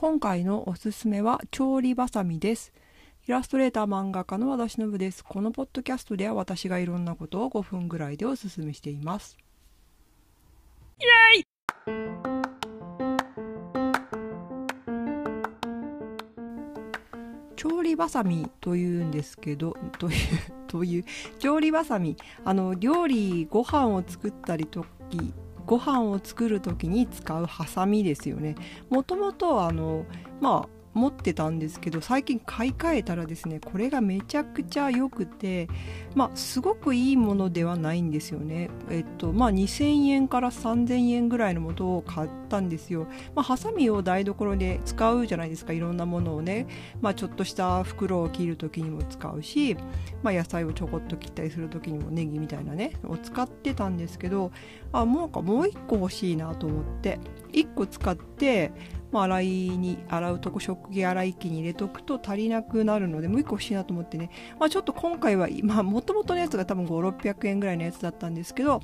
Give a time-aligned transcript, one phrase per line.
[0.00, 2.72] 今回のおすすめは調理バサミです。
[3.28, 5.22] イラストレーター漫画家の和田忍です。
[5.22, 9.36] このポッドキャストでは私がいろんなことを5分ぐらいでおすすめしています。
[11.00, 11.04] イ
[11.36, 11.44] エイ！
[17.56, 20.16] 調理バサミというんですけどという
[20.66, 21.04] という
[21.38, 25.34] 調理バサミあの料理ご飯を作ったりとき
[25.66, 28.54] ご飯を作る時に使うハサミですよね。
[28.88, 30.04] もともとあの
[30.40, 35.68] まあ持ってたんですけど最近買い替えたらですねこれがめちゃくちゃ良くて
[36.14, 38.70] まあすごくいいものではないんですよね。
[38.90, 43.06] えっとまあ2000円から3000円ぐらいのものを買ったんですよ。
[43.34, 46.66] まあハサミを台所で使うじゃないですかいろんなものをね。
[47.00, 49.76] まあちょっとした袋を切る時にも使うし
[50.22, 54.50] まあ野菜をちょこっと切ったりする時にもネギみたいなねを使ってたんですけど
[54.92, 57.20] あもうかもう1個欲しいなと思って
[57.52, 58.72] 1個使って
[59.12, 65.48] まあ、洗いに洗うとこ食器洗い機に入れとくと足りなくなるのでもう1個欲しいなと思ってね、まあ、ちょっと今回は
[65.82, 68.80] もともとのやつが多分5600円ぐらいのやつだったんですけど、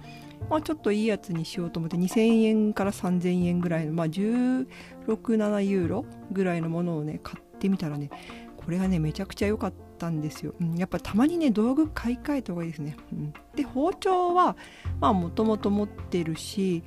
[0.51, 4.67] まあ、ちょっといいやつにしようと思って2000円から3000円ぐらいの、まあ、16、
[5.07, 8.11] 7ユーロぐらいのものをね買ってみたらね
[8.57, 14.57] これがねめちゃくちゃ良かったんですよ、うん、やっぱたまにね道具買い替えた方がいいですね、うん、で包丁は
[15.01, 16.83] まあもともと持ってるし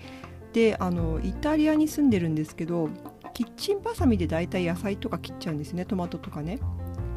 [0.51, 2.89] であのイタリアに住んでるんですけど
[3.33, 5.85] キッチンバサミで大体野菜とか切っちゃうんですね。
[5.85, 6.59] トマトとかね。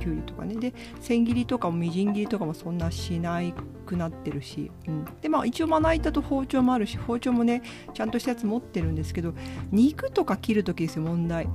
[0.00, 0.56] きゅうりとかね。
[0.56, 3.41] で千切りとかもみじん切りとかもそんなしな
[3.86, 7.62] くなってるし、うん、でまあ一応まな板と包丁もあるし包丁もね
[7.94, 9.33] ちゃんとしたやつ持ってるんですけど
[9.70, 11.48] 肉とか切る時ですよ問題。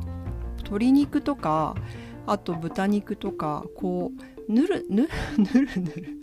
[0.59, 1.75] 鶏肉とか
[2.25, 4.11] あと豚肉とかこ
[4.47, 6.17] うぬるぬるぬるぬる。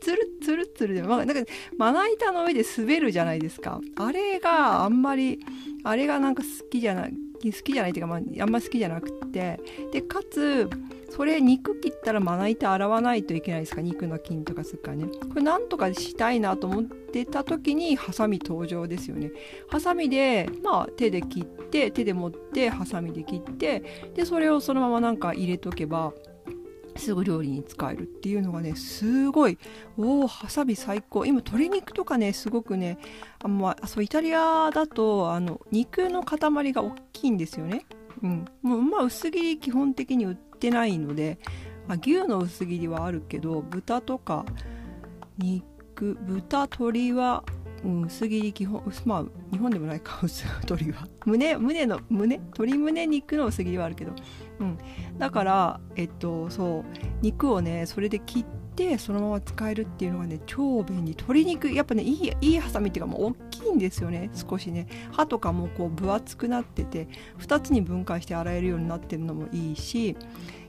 [0.00, 1.42] つるつるつるで、まあ、なんか
[1.76, 3.80] まな板の上で滑るじゃないですか。
[3.96, 5.40] あれがあんまり
[5.84, 7.12] あれがなんか好きじゃない。
[7.44, 9.60] 好きじゃないっていうか、まあ、あんまり好きじゃなくて。
[9.92, 10.68] でかつ
[11.10, 13.80] それ肉切ったらまな板洗わないといけないですか？
[13.80, 15.06] 肉の菌とかするからね。
[15.06, 19.30] これなんとかしたいなと思ってた時にハサミ登場ですよね。
[19.68, 23.82] ハサミでまあ手で切って手で持ってハサミで切って
[24.14, 26.12] でそれをそのままなんか入れとけば
[26.98, 29.58] すぐ料理に使えるっていうのがねすごい
[29.96, 31.24] おおハサミ最高。
[31.24, 32.98] 今鶏肉とかねすごくね
[33.42, 37.86] あまあそうイタリアだとあの肉の塊が大きいんですよね。
[38.22, 38.44] うん。
[38.62, 41.38] もうまあ薄切り基本的に売ってないので、
[41.86, 44.44] まあ、牛の薄切りはあるけど豚とか
[45.38, 47.44] 肉豚鶏は
[47.84, 51.08] うん、薄切り基本まあ日本でもないか 薄鶏は。
[51.24, 52.38] 胸胸の胸？
[52.38, 54.12] 鶏胸肉の薄切りはあるけど、
[54.60, 54.78] うん、
[55.18, 56.84] だからえっとそう。
[57.22, 58.44] 肉をねそれで切っ
[58.74, 61.12] てそのまま使えるっていうのがね超便利。
[61.12, 64.30] 鶏肉やっぱねいいいいハサミっていうかもう大きいんですよね。
[64.34, 64.86] 少しね。
[65.12, 67.08] 刃とかもこう分厚くなってて
[67.38, 70.16] 2つに分解して洗えるようになってるのもいいし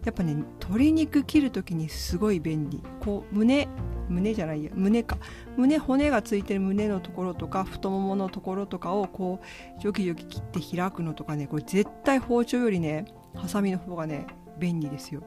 [0.06, 2.82] やっぱね鶏肉切る時にすごい便利。
[3.00, 3.68] こう胸
[4.10, 5.18] 胸じゃないや胸か。
[5.56, 13.06] 胸骨がついてる胸のところとか太もものところとかをこうジョキジョキ切って開くのとかねこれ絶対包丁よりね
[13.36, 14.28] ハサミの方がね
[14.58, 15.24] 便利ですよ。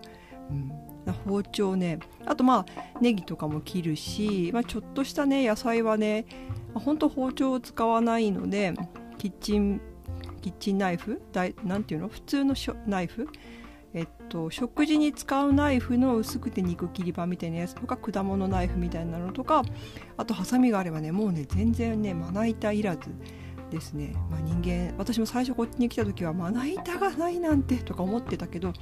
[0.51, 0.73] うん、
[1.25, 2.01] 包丁ね。
[2.27, 2.67] あとまあ
[3.01, 6.27] ネギとかも切るし、まあ、ちょっとしたね野菜はね
[6.75, 8.75] ほんと包丁を使わないので
[9.19, 9.81] キッチン
[10.41, 11.23] キッチンナイフ
[11.65, 12.09] 何ていうの？
[12.09, 12.55] 普通の
[12.87, 13.29] ナイフ
[13.95, 19.63] えっと、食事に使うナイフの薄くて肉切り刃みたいなやつとか果物ナイフみたいなのとか
[20.17, 23.11] あとハサミがあればねもうね全然ねまな板いらず
[23.71, 28.73] ですね、まあ、人間私も最初こっちに来た時はまな板がないなんてとか思ってたけど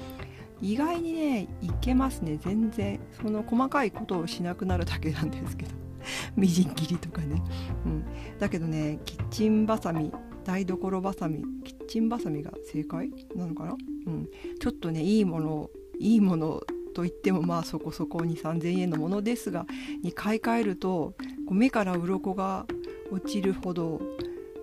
[0.62, 2.37] 意外にねいけますね。
[2.37, 5.81] 全然その細かいことをしなくなるだけなんですけど。
[6.37, 7.43] みじん切りとかね、
[7.84, 8.04] うん、
[8.38, 10.10] だけどねキッチンバサミ
[10.44, 13.76] 台所バサミキッチンバサミが正解なのかな、
[14.06, 14.28] うん、
[14.60, 16.62] ちょっとねいいものいいもの
[16.94, 19.66] といってもまあそこそこに3000円のものですが
[20.03, 21.15] に買い替えると
[21.50, 22.66] 目から鱗が
[23.10, 24.00] 落ちるほど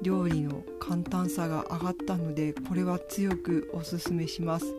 [0.02, 4.76] 料理の簡単さが上がったのでこれは強くおすすめします。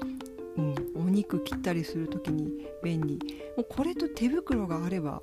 [0.57, 3.19] うん、お肉切ったりする時に便利
[3.57, 5.23] もうこれと手袋があれば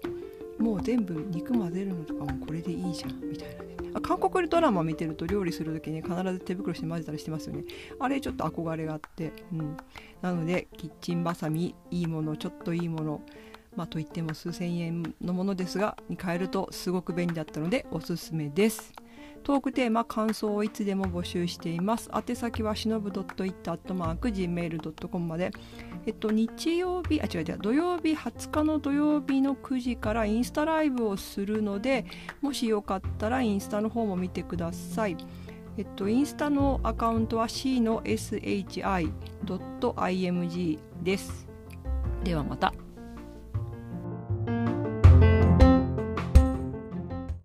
[0.57, 3.74] もう全部肉混ぜるのとかもこれでいいじゃんみたいなね
[4.05, 7.63] 韓国ドラマ見てると料理する時に必ず手袋して混ぜたりしてますよね。
[7.99, 9.77] あれちょっと憧れがあって、うん、
[10.21, 13.21] なのでキッチンバサミいいものちょっといいもの。
[13.75, 18.93] まあといっても数千円のものですがに変えるとすごく便利だったのでおすすめです。
[19.45, 23.67] トークテーマ感想をいつでも募集しています宛先はしのぶ .it.gmail.com
[25.27, 25.51] まで
[26.07, 32.05] えっと日曜日あ違う違う土曜日20日の土曜日の9時からインスタライブをするので
[32.41, 35.15] もしよかったらインスタの方も見てください
[35.77, 38.79] えっと、インスタのアカウントは c の shi.img
[41.03, 41.49] です。
[42.23, 42.73] ではまた。